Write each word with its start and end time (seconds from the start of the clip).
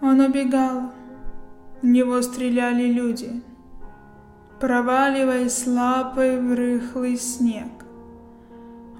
Он 0.00 0.20
убегал. 0.20 0.92
В 1.82 1.86
него 1.86 2.20
стреляли 2.22 2.92
люди, 2.92 3.42
проваливаясь 4.60 5.66
лапой 5.66 6.40
в 6.40 6.54
рыхлый 6.54 7.16
снег. 7.16 7.68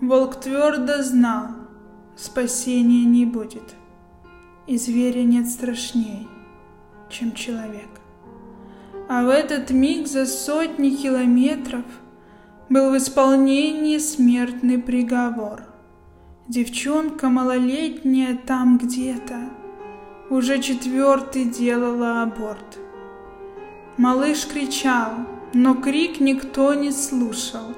Волк 0.01 0.37
твердо 0.37 1.03
знал, 1.03 1.49
спасения 2.17 3.05
не 3.05 3.27
будет, 3.27 3.75
и 4.69 4.79
зверя 4.79 5.25
нет 5.25 5.49
страшней, 5.49 6.29
чем 7.09 7.33
человек. 7.33 7.89
А 9.09 9.25
в 9.25 9.29
этот 9.29 9.71
миг 9.71 10.07
за 10.07 10.27
сотни 10.27 10.91
километров 10.91 11.85
был 12.69 12.91
в 12.93 12.97
исполнении 12.97 13.99
смертный 13.99 14.79
приговор. 14.79 15.63
Девчонка 16.47 17.29
малолетняя 17.29 18.37
там 18.37 18.79
где-то 18.79 19.51
уже 20.31 20.61
четвертый 20.61 21.45
делала 21.45 22.23
аборт. 22.23 22.79
Малыш 23.97 24.47
кричал, 24.47 25.13
но 25.53 25.75
крик 25.75 26.21
никто 26.21 26.75
не 26.75 26.93
слушал. 26.93 27.75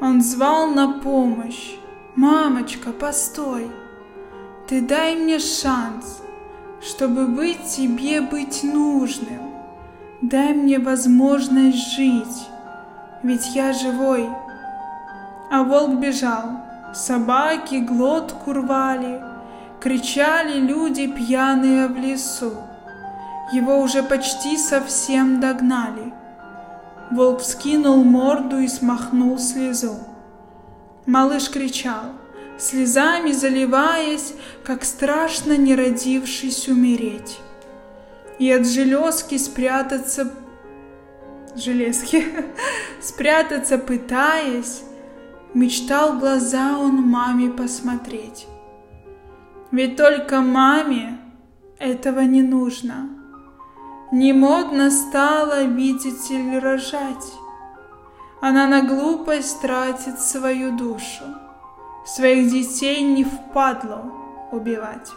Он 0.00 0.22
звал 0.22 0.68
на 0.68 1.00
помощь. 1.00 1.76
«Мамочка, 2.16 2.92
постой! 2.92 3.68
Ты 4.68 4.80
дай 4.80 5.16
мне 5.16 5.40
шанс, 5.40 6.22
чтобы 6.80 7.26
быть 7.26 7.64
тебе 7.64 8.20
быть 8.20 8.62
нужным. 8.62 9.50
Дай 10.22 10.54
мне 10.54 10.78
возможность 10.78 11.96
жить, 11.96 12.48
ведь 13.24 13.56
я 13.56 13.72
живой». 13.72 14.28
А 15.50 15.64
волк 15.64 15.98
бежал, 15.98 16.60
собаки 16.94 17.80
глотку 17.80 18.52
рвали, 18.52 19.20
кричали 19.84 20.60
люди 20.60 21.06
пьяные 21.06 21.88
в 21.88 21.98
лесу. 21.98 22.54
Его 23.52 23.82
уже 23.82 24.02
почти 24.02 24.56
совсем 24.56 25.40
догнали. 25.40 26.14
Волк 27.10 27.40
вскинул 27.40 28.02
морду 28.02 28.60
и 28.60 28.66
смахнул 28.66 29.38
слезу. 29.38 29.98
Малыш 31.04 31.50
кричал, 31.50 32.14
слезами 32.58 33.32
заливаясь, 33.32 34.32
как 34.64 34.84
страшно 34.84 35.54
не 35.58 35.74
родившись 35.74 36.66
умереть. 36.66 37.38
И 38.38 38.50
от 38.50 38.66
железки 38.66 39.36
спрятаться 39.36 40.32
железки, 41.56 42.24
спрятаться 43.02 43.76
пытаясь, 43.76 44.80
мечтал 45.52 46.18
глаза 46.18 46.78
он 46.78 47.02
маме 47.02 47.50
посмотреть. 47.50 48.46
Ведь 49.74 49.96
только 49.96 50.40
маме 50.40 51.18
этого 51.80 52.20
не 52.20 52.42
нужно. 52.42 53.08
Не 54.12 54.32
модно 54.32 54.88
стало, 54.88 55.64
видите 55.64 56.36
ли, 56.36 56.60
рожать. 56.60 57.32
Она 58.40 58.68
на 58.68 58.82
глупость 58.82 59.60
тратит 59.62 60.20
свою 60.20 60.76
душу. 60.76 61.24
Своих 62.06 62.52
детей 62.52 63.02
не 63.02 63.24
впадло 63.24 64.12
убивать. 64.52 65.10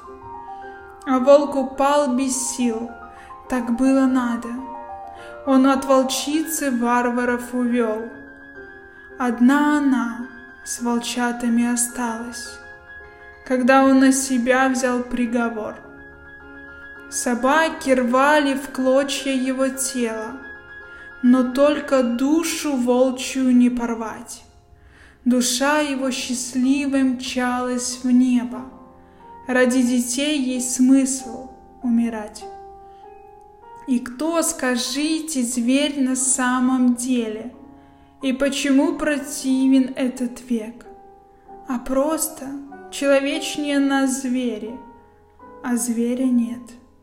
А 1.06 1.20
волк 1.20 1.56
упал 1.56 2.16
без 2.16 2.36
сил, 2.36 2.90
так 3.50 3.78
было 3.78 4.08
надо. 4.08 4.50
Он 5.46 5.68
от 5.68 5.86
волчицы 5.86 6.72
варваров 6.72 7.54
увел. 7.54 8.10
Одна 9.20 9.78
она 9.78 10.28
с 10.66 10.82
волчатами 10.82 11.72
осталась 11.72 12.58
когда 13.48 13.86
он 13.86 14.02
на 14.02 14.12
себя 14.12 14.68
взял 14.68 15.04
приговор. 15.04 15.76
Собаки 17.10 17.92
рвали 17.92 18.56
в 18.56 18.72
клочья 18.72 19.32
его 19.32 19.70
тело, 19.70 20.42
но 21.24 21.54
только 21.54 22.04
душу 22.04 22.76
волчью 22.76 23.56
не 23.56 23.70
порвать. 23.70 24.44
Душа 25.24 25.80
его 25.80 26.12
счастливой 26.12 27.04
мчалась 27.04 28.00
в 28.04 28.12
небо. 28.12 28.66
Ради 29.48 29.82
детей 29.82 30.42
есть 30.42 30.76
смысл 30.76 31.52
умирать. 31.84 32.44
И 33.88 34.00
кто, 34.00 34.42
скажите, 34.42 35.42
зверь 35.44 36.02
на 36.02 36.18
самом 36.18 36.96
деле? 36.96 37.54
И 38.22 38.34
почему 38.34 38.98
противен 38.98 39.94
этот 39.96 40.42
век? 40.50 40.86
А 41.70 41.80
просто 41.80 42.48
Человечнее 42.90 43.80
нас 43.80 44.22
звери, 44.22 44.80
а 45.62 45.76
зверя 45.76 46.26
нет, 46.26 46.62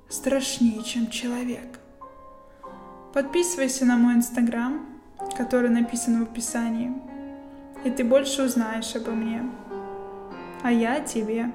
страшнее, 0.09 0.83
чем 0.83 1.11
человек. 1.11 1.79
Подписывайся 3.13 3.85
на 3.85 3.97
мой 3.97 4.15
инстаграм, 4.15 4.87
который 5.37 5.69
написан 5.69 6.25
в 6.25 6.31
описании, 6.31 6.93
и 7.85 7.91
ты 7.91 8.03
больше 8.03 8.45
узнаешь 8.45 8.97
обо 8.97 9.11
мне, 9.11 9.43
а 10.63 10.73
я 10.73 11.01
тебе. 11.01 11.53